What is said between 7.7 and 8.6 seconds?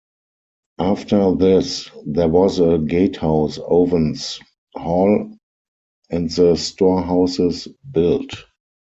built.